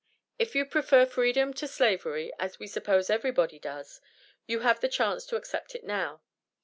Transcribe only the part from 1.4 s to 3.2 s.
to slavery, as we suppose